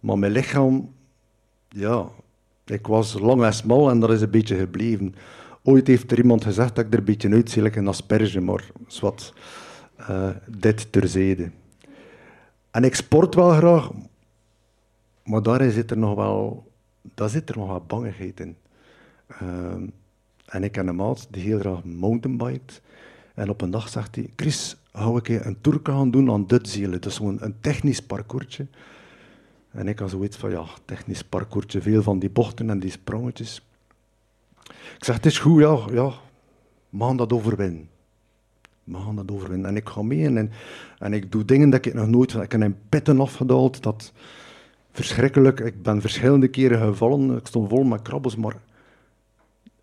maar 0.00 0.18
mijn 0.18 0.32
lichaam, 0.32 0.92
ja, 1.68 2.08
ik 2.64 2.86
was 2.86 3.18
lang 3.18 3.42
en 3.42 3.54
smal 3.54 3.90
en 3.90 4.00
dat 4.00 4.10
is 4.10 4.20
een 4.20 4.30
beetje 4.30 4.56
gebleven. 4.56 5.14
Ooit 5.62 5.86
heeft 5.86 6.10
er 6.12 6.18
iemand 6.18 6.44
gezegd 6.44 6.74
dat 6.74 6.84
ik 6.84 6.92
er 6.92 6.98
een 6.98 7.04
beetje 7.04 7.30
uitzie, 7.30 7.62
like 7.62 7.78
een 7.78 7.88
asperge, 7.88 8.40
maar 8.40 8.70
zwart. 8.86 9.34
Uh, 10.00 10.28
dit 10.48 10.92
terzijde. 10.92 11.50
En 12.70 12.84
ik 12.84 12.94
sport 12.94 13.34
wel 13.34 13.50
graag, 13.50 13.90
maar 15.24 15.42
daar 15.42 15.70
zit 15.70 15.90
er 15.90 15.98
nog 15.98 16.14
wel, 16.14 16.70
daar 17.14 17.28
zit 17.28 17.48
er 17.48 17.58
nog 17.58 17.68
wat 17.68 17.86
bangigheid 17.86 18.40
in. 18.40 18.56
Uh, 19.42 19.74
en 20.52 20.64
ik 20.64 20.72
ken 20.72 20.86
een 20.86 20.96
maat 20.96 21.26
die 21.30 21.42
heel 21.42 21.58
graag 21.58 21.84
mountainbikt. 21.84 22.82
En 23.34 23.48
op 23.48 23.60
een 23.60 23.70
dag 23.70 23.88
zegt 23.88 24.14
hij, 24.14 24.30
Chris, 24.36 24.76
hou 24.90 25.18
ik 25.18 25.28
een 25.28 25.60
tour 25.60 25.80
gaan 25.82 26.10
doen 26.10 26.30
aan 26.30 26.46
Dutzelen. 26.46 26.90
Dat 26.90 27.10
is 27.10 27.16
gewoon 27.16 27.36
een 27.40 27.54
technisch 27.60 28.02
parcoursje. 28.02 28.66
En 29.70 29.88
ik 29.88 29.98
had 29.98 30.10
zoiets 30.10 30.36
van, 30.36 30.50
ja, 30.50 30.64
technisch 30.84 31.24
parcoursje, 31.24 31.82
veel 31.82 32.02
van 32.02 32.18
die 32.18 32.30
bochten 32.30 32.70
en 32.70 32.78
die 32.78 32.90
sprongetjes. 32.90 33.66
Ik 34.96 35.04
zeg, 35.04 35.14
het 35.14 35.26
is 35.26 35.38
goed, 35.38 35.60
ja, 35.60 35.78
ja 35.92 36.12
we 36.88 37.04
gaan 37.04 37.16
dat 37.16 37.32
overwinnen. 37.32 37.88
We 38.84 38.96
gaan 38.98 39.16
dat 39.16 39.30
overwinnen. 39.30 39.70
En 39.70 39.76
ik 39.76 39.88
ga 39.88 40.02
mee 40.02 40.26
en, 40.26 40.50
en 40.98 41.12
ik 41.12 41.32
doe 41.32 41.44
dingen 41.44 41.70
dat 41.70 41.86
ik 41.86 41.94
nog 41.94 42.08
nooit... 42.08 42.34
Ik 42.34 42.52
heb 42.52 42.60
een 42.60 42.76
pitten 42.88 43.20
afgedaald, 43.20 43.82
dat... 43.82 44.12
Verschrikkelijk. 44.90 45.60
Ik 45.60 45.82
ben 45.82 46.00
verschillende 46.00 46.48
keren 46.48 46.78
gevallen. 46.78 47.36
Ik 47.36 47.46
stond 47.46 47.68
vol 47.68 47.82
met 47.82 48.02
krabbels, 48.02 48.36
maar 48.36 48.56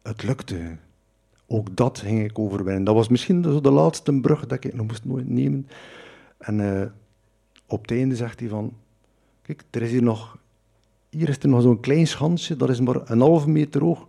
het 0.02 0.24
lukte. 0.24 0.78
Ook 1.48 1.76
dat 1.76 2.00
ging 2.00 2.24
ik 2.24 2.40
overwinnen. 2.40 2.84
Dat 2.84 2.96
was 2.96 3.08
misschien 3.08 3.44
zo 3.44 3.62
de 3.62 3.72
laatste 3.72 4.20
brug 4.20 4.46
dat 4.46 4.64
ik 4.64 4.74
nog 4.74 4.86
moest 4.88 5.06
nemen. 5.06 5.68
En 6.38 6.60
uh, 6.60 6.86
op 7.66 7.82
het 7.82 7.92
einde 7.92 8.16
zegt 8.16 8.40
hij 8.40 8.50
van... 8.50 8.74
Kijk, 9.42 9.64
er 9.70 9.82
is 9.82 9.92
hier 9.92 10.04
nog... 10.04 10.38
Hier 11.10 11.30
is 11.30 11.38
er 11.38 11.50
nog 11.50 11.62
zo'n 11.62 11.80
klein 11.80 12.08
schansje, 12.08 12.56
dat 12.56 12.70
is 12.70 12.80
maar 12.80 13.10
een 13.10 13.20
halve 13.20 13.50
meter 13.50 13.82
hoog. 13.82 14.08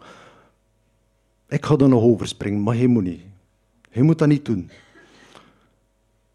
Ik 1.48 1.64
ga 1.64 1.76
er 1.76 1.88
nog 1.88 2.02
overspringen, 2.02 2.62
maar 2.62 2.76
hij 2.76 2.86
moet 2.86 3.02
niet. 3.02 3.22
Hij 3.90 4.02
moet 4.02 4.18
dat 4.18 4.28
niet 4.28 4.44
doen. 4.44 4.70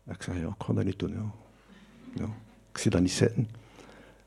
Ik 0.08 0.22
zeg, 0.22 0.36
ja, 0.40 0.48
ik 0.48 0.64
ga 0.64 0.74
dat 0.74 0.86
niet 0.86 1.00
doen. 1.00 1.32
Ik 2.72 2.78
zie 2.78 2.92
dat 2.92 3.02
niet 3.02 3.12
zitten. 3.12 3.50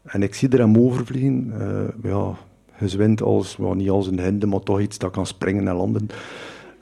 En 0.03 0.23
ik 0.23 0.35
zie 0.35 0.49
er 0.49 0.59
hem 0.59 0.79
overvliegen. 0.79 1.47
Uh, 1.47 2.11
ja, 2.11 2.35
gezwind 2.79 3.23
als, 3.23 3.57
niet 3.75 3.91
als 3.91 4.07
een 4.07 4.21
hinde, 4.21 4.47
maar 4.47 4.61
toch 4.61 4.81
iets 4.81 4.99
dat 4.99 5.11
kan 5.11 5.27
springen 5.27 5.69
en 5.69 5.75
landen. 5.75 6.09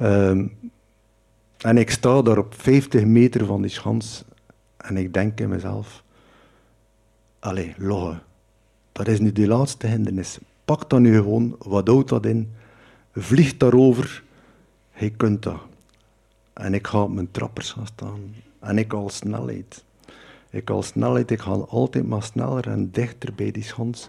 Um, 0.02 0.52
en 1.58 1.78
ik 1.78 1.90
sta 1.90 2.22
daar 2.22 2.38
op 2.38 2.54
50 2.54 3.04
meter 3.04 3.46
van 3.46 3.62
die 3.62 3.70
schans 3.70 4.24
en 4.76 4.96
ik 4.96 5.14
denk 5.14 5.40
in 5.40 5.48
mezelf, 5.48 6.02
allee, 7.38 7.74
logge, 7.76 8.18
dat 8.92 9.08
is 9.08 9.20
nu 9.20 9.32
die 9.32 9.46
laatste 9.46 9.86
hindernis. 9.86 10.38
Pak 10.64 10.90
dan 10.90 11.02
nu 11.02 11.14
gewoon, 11.14 11.56
wat 11.58 11.88
houdt 11.88 12.08
dat 12.08 12.26
in? 12.26 12.52
Vlieg 13.12 13.56
daarover, 13.56 14.22
je 14.94 15.10
kunt 15.10 15.42
dat. 15.42 15.60
En 16.52 16.74
ik 16.74 16.86
ga 16.86 17.02
op 17.02 17.12
mijn 17.12 17.30
trappers 17.30 17.72
gaan 17.72 17.86
staan. 17.86 18.34
En 18.60 18.78
ik 18.78 18.92
al 18.92 19.08
snelheid. 19.08 19.84
Ik 20.50 20.70
al 20.70 20.82
snelheid, 20.82 21.30
ik 21.30 21.40
ga 21.40 21.50
altijd 21.52 22.06
maar 22.06 22.22
sneller 22.22 22.68
en 22.68 22.90
dichter 22.90 23.34
bij 23.34 23.50
die 23.50 23.62
schans. 23.62 24.08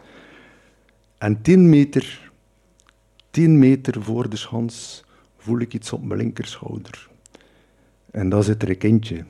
En 1.18 1.42
tien 1.42 1.70
meter, 1.70 2.32
tien 3.30 3.60
meter 3.60 4.04
voor 4.04 4.30
de 4.30 4.36
schans 4.36 5.04
voel 5.38 5.60
ik 5.60 5.74
iets 5.74 5.94
op 5.94 6.04
mijn 6.04 6.20
linkerschouder. 6.20 7.10
En 8.12 8.30
daar 8.30 8.44
zit 8.44 8.62
er 8.62 8.70
een 8.70 8.78
kindje. 8.78 9.26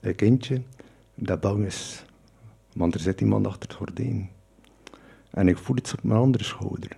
Een 0.00 0.14
kindje 0.14 0.62
dat 1.14 1.40
bang 1.40 1.64
is. 1.64 2.04
Want 2.72 2.94
er 2.94 3.00
zit 3.00 3.20
iemand 3.20 3.46
achter 3.46 3.68
het 3.68 3.76
gordijn. 3.76 4.30
En 5.30 5.48
ik 5.48 5.58
voel 5.58 5.76
iets 5.76 5.92
op 5.92 6.02
mijn 6.02 6.20
andere 6.20 6.44
schouder. 6.44 6.96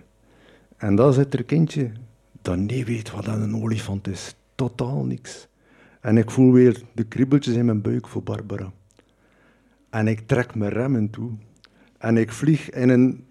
En 0.77 0.95
daar 0.95 1.13
zit 1.13 1.33
er 1.33 1.39
een 1.39 1.45
kindje 1.45 1.91
dat 2.41 2.57
niet 2.57 2.87
weet 2.87 3.11
wat 3.11 3.27
een 3.27 3.55
olifant 3.55 4.07
is. 4.07 4.35
Totaal 4.55 5.05
niks. 5.05 5.47
En 6.01 6.17
ik 6.17 6.31
voel 6.31 6.51
weer 6.51 6.81
de 6.93 7.03
kriebeltjes 7.03 7.55
in 7.55 7.65
mijn 7.65 7.81
buik 7.81 8.07
voor 8.07 8.23
Barbara. 8.23 8.71
En 9.89 10.07
ik 10.07 10.27
trek 10.27 10.55
mijn 10.55 10.71
remmen 10.71 11.09
toe. 11.09 11.31
En 11.97 12.17
ik 12.17 12.31
vlieg 12.31 12.69
in 12.69 12.89
een... 12.89 13.25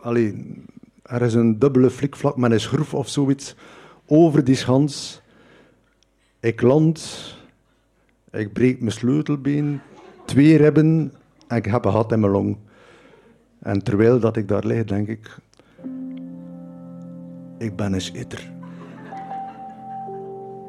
Allee, 0.00 0.64
er 1.02 1.22
is 1.22 1.34
een 1.34 1.58
dubbele 1.58 1.90
flikvlak 1.90 2.36
met 2.36 2.50
een 2.50 2.60
schroef 2.60 2.94
of 2.94 3.08
zoiets 3.08 3.56
over 4.06 4.44
die 4.44 4.54
schans. 4.54 5.22
Ik 6.40 6.60
land. 6.60 7.38
Ik 8.30 8.52
breek 8.52 8.80
mijn 8.80 8.92
sleutelbeen. 8.92 9.80
Twee 10.24 10.56
ribben. 10.56 11.12
En 11.46 11.56
ik 11.56 11.64
heb 11.64 11.84
een 11.84 11.92
gat 11.92 12.12
in 12.12 12.20
mijn 12.20 12.32
long. 12.32 12.56
En 13.58 13.82
terwijl 13.82 14.20
dat 14.20 14.36
ik 14.36 14.48
daar 14.48 14.66
lig, 14.66 14.84
denk 14.84 15.08
ik... 15.08 15.38
Ik 17.58 17.76
ben 17.76 17.92
een 17.92 18.00
schitter. 18.00 18.50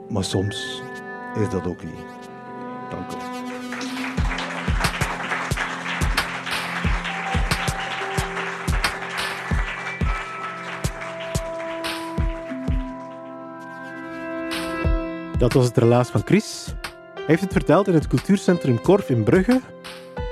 Maar 0.10 0.24
soms 0.24 0.82
is 1.42 1.50
dat 1.50 1.68
ook 1.68 1.84
niet. 1.84 2.30
Dank 2.90 3.12
u. 3.12 3.51
Dat 15.42 15.54
was 15.54 15.66
het 15.66 15.78
relaas 15.78 16.10
van 16.10 16.22
Chris. 16.26 16.74
Hij 17.14 17.24
heeft 17.26 17.42
het 17.42 17.52
verteld 17.52 17.88
in 17.88 17.94
het 17.94 18.08
cultuurcentrum 18.08 18.82
Korf 18.82 19.10
in 19.10 19.24
Brugge. 19.24 19.62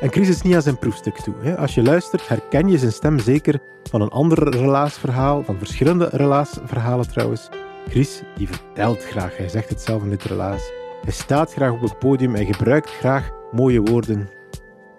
En 0.01 0.11
Chris 0.11 0.29
is 0.29 0.41
niet 0.41 0.55
aan 0.55 0.61
zijn 0.61 0.79
proefstuk 0.79 1.15
toe. 1.15 1.55
Als 1.57 1.75
je 1.75 1.83
luistert, 1.83 2.27
herken 2.27 2.67
je 2.67 2.77
zijn 2.77 2.91
stem 2.91 3.19
zeker 3.19 3.59
van 3.83 4.01
een 4.01 4.09
ander 4.09 4.49
relaasverhaal, 4.49 5.43
van 5.43 5.57
verschillende 5.57 6.09
relaasverhalen 6.11 7.07
trouwens. 7.07 7.49
Chris, 7.87 8.21
die 8.35 8.47
vertelt 8.47 9.03
graag. 9.03 9.37
Hij 9.37 9.49
zegt 9.49 9.69
het 9.69 9.81
zelf 9.81 10.03
in 10.03 10.09
dit 10.09 10.23
relaas. 10.23 10.71
Hij 11.01 11.13
staat 11.13 11.53
graag 11.53 11.71
op 11.71 11.81
het 11.81 11.99
podium 11.99 12.35
en 12.35 12.53
gebruikt 12.53 12.89
graag 12.89 13.29
mooie 13.51 13.81
woorden. 13.81 14.29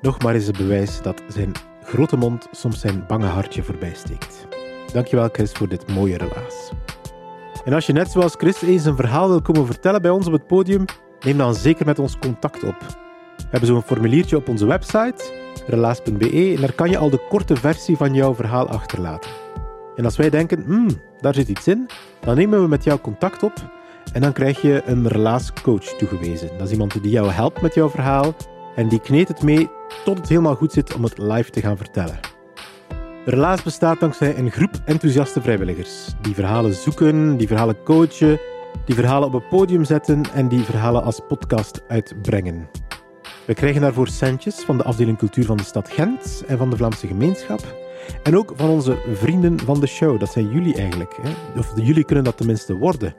Nog 0.00 0.22
maar 0.22 0.34
eens 0.34 0.46
een 0.46 0.56
bewijs 0.56 1.02
dat 1.02 1.22
zijn 1.28 1.52
grote 1.84 2.16
mond 2.16 2.48
soms 2.50 2.80
zijn 2.80 3.04
bange 3.06 3.26
hartje 3.26 3.62
voorbij 3.62 3.94
steekt. 3.94 4.46
Dankjewel 4.92 5.28
Chris 5.32 5.52
voor 5.52 5.68
dit 5.68 5.88
mooie 5.88 6.16
relaas. 6.16 6.70
En 7.64 7.72
als 7.72 7.86
je 7.86 7.92
net 7.92 8.10
zoals 8.10 8.34
Chris 8.36 8.62
eens 8.62 8.84
een 8.84 8.96
verhaal 8.96 9.28
wil 9.28 9.42
komen 9.42 9.66
vertellen 9.66 10.02
bij 10.02 10.10
ons 10.10 10.26
op 10.26 10.32
het 10.32 10.46
podium, 10.46 10.84
neem 11.20 11.38
dan 11.38 11.54
zeker 11.54 11.86
met 11.86 11.98
ons 11.98 12.18
contact 12.18 12.64
op. 12.64 12.76
We 13.36 13.46
hebben 13.50 13.68
zo'n 13.68 13.82
formuliertje 13.82 14.36
op 14.36 14.48
onze 14.48 14.66
website, 14.66 15.32
relaas.be, 15.66 16.52
en 16.54 16.60
daar 16.60 16.72
kan 16.72 16.90
je 16.90 16.98
al 16.98 17.10
de 17.10 17.26
korte 17.28 17.56
versie 17.56 17.96
van 17.96 18.14
jouw 18.14 18.34
verhaal 18.34 18.68
achterlaten. 18.68 19.30
En 19.96 20.04
als 20.04 20.16
wij 20.16 20.30
denken, 20.30 20.62
hmm, 20.64 20.88
daar 21.20 21.34
zit 21.34 21.48
iets 21.48 21.68
in, 21.68 21.88
dan 22.20 22.36
nemen 22.36 22.62
we 22.62 22.68
met 22.68 22.84
jou 22.84 23.00
contact 23.00 23.42
op 23.42 23.52
en 24.12 24.20
dan 24.20 24.32
krijg 24.32 24.62
je 24.62 24.82
een 24.84 25.08
relaascoach 25.08 25.84
toegewezen. 25.84 26.48
Dat 26.58 26.66
is 26.66 26.72
iemand 26.72 27.02
die 27.02 27.12
jou 27.12 27.30
helpt 27.30 27.60
met 27.60 27.74
jouw 27.74 27.90
verhaal 27.90 28.34
en 28.74 28.88
die 28.88 29.00
kneedt 29.00 29.28
het 29.28 29.42
mee 29.42 29.70
tot 30.04 30.18
het 30.18 30.28
helemaal 30.28 30.54
goed 30.54 30.72
zit 30.72 30.94
om 30.94 31.02
het 31.02 31.18
live 31.18 31.50
te 31.50 31.60
gaan 31.60 31.76
vertellen. 31.76 32.39
Relaas 33.30 33.62
bestaat 33.62 34.00
dankzij 34.00 34.38
een 34.38 34.50
groep 34.50 34.70
enthousiaste 34.84 35.40
vrijwilligers 35.40 36.14
die 36.20 36.34
verhalen 36.34 36.74
zoeken, 36.74 37.36
die 37.36 37.46
verhalen 37.46 37.82
coachen, 37.82 38.40
die 38.84 38.94
verhalen 38.94 39.28
op 39.28 39.32
het 39.32 39.48
podium 39.48 39.84
zetten 39.84 40.22
en 40.34 40.48
die 40.48 40.62
verhalen 40.62 41.02
als 41.02 41.20
podcast 41.28 41.82
uitbrengen. 41.88 42.68
We 43.44 43.54
krijgen 43.54 43.80
daarvoor 43.80 44.08
centjes 44.08 44.54
van 44.54 44.76
de 44.76 44.82
afdeling 44.82 45.18
cultuur 45.18 45.44
van 45.44 45.56
de 45.56 45.62
stad 45.62 45.88
Gent 45.88 46.44
en 46.46 46.58
van 46.58 46.70
de 46.70 46.76
Vlaamse 46.76 47.06
gemeenschap. 47.06 47.60
En 48.22 48.36
ook 48.36 48.52
van 48.56 48.68
onze 48.68 48.96
vrienden 49.12 49.60
van 49.60 49.80
de 49.80 49.86
show. 49.86 50.20
Dat 50.20 50.32
zijn 50.32 50.50
jullie 50.50 50.74
eigenlijk. 50.74 51.16
Hè? 51.22 51.58
Of 51.58 51.72
jullie 51.74 52.04
kunnen 52.04 52.24
dat 52.24 52.36
tenminste 52.36 52.76
worden. 52.76 53.14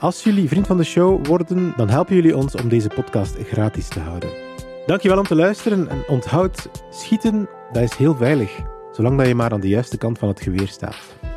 Als 0.00 0.22
jullie 0.22 0.48
vriend 0.48 0.66
van 0.66 0.76
de 0.76 0.84
show 0.84 1.26
worden, 1.26 1.72
dan 1.76 1.88
helpen 1.88 2.14
jullie 2.14 2.36
ons 2.36 2.54
om 2.54 2.68
deze 2.68 2.88
podcast 2.88 3.36
gratis 3.42 3.88
te 3.88 4.00
houden. 4.00 4.30
Dankjewel 4.86 5.18
om 5.18 5.26
te 5.26 5.34
luisteren 5.34 5.88
en 5.88 6.02
onthoud, 6.08 6.68
schieten, 6.90 7.48
dat 7.72 7.82
is 7.82 7.94
heel 7.94 8.16
veilig. 8.16 8.71
Zolang 8.92 9.18
dat 9.18 9.26
je 9.26 9.34
maar 9.34 9.52
aan 9.52 9.60
de 9.60 9.68
juiste 9.68 9.98
kant 9.98 10.18
van 10.18 10.28
het 10.28 10.40
geweer 10.40 10.68
staat. 10.68 11.31